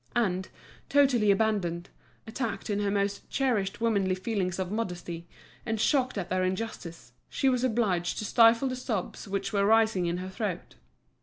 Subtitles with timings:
[0.15, 0.49] And,
[0.89, 1.89] totally abandoned,
[2.25, 5.27] attacked in her most cherished womanly feelings of modesty,
[5.63, 10.07] and shocked at their injustice, she was obliged to stifle the sobs which were rising
[10.07, 10.73] in her throat.